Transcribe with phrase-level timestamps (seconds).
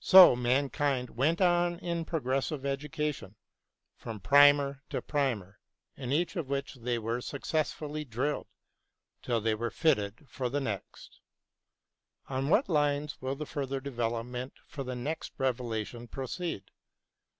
[0.00, 3.36] So man kind went on in progressive education,
[3.94, 5.58] from 234 BROWNING AND LESSING primer to primer,
[5.96, 8.48] in each of which they were successively drilled,
[9.22, 11.20] till they were fitted for the next.
[12.28, 16.64] On what lines will the further development for the next revelation proceed